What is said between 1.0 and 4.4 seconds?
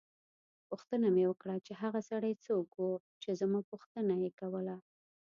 مې وکړه چې هغه سړی څوک وو چې زما پوښتنه یې